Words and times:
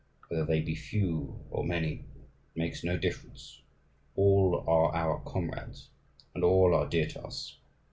Whether 0.29 0.45
they 0.45 0.61
be 0.61 0.73
few 0.73 1.39
or 1.51 1.63
many, 1.63 1.93
it 2.15 2.59
makes 2.59 2.83
no 2.83 2.97
difference; 2.97 3.61
all 4.15 4.63
are 4.65 4.91
our 4.95 5.19
comrades, 5.19 5.89
and 6.33 6.43
all 6.43 6.73
are 6.73 6.89
dear 6.89 7.05
to 7.09 7.23
us. 7.25 7.59